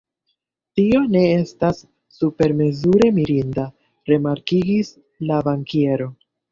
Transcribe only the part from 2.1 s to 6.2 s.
supermezure mirinda, rimarkigis la bankiero.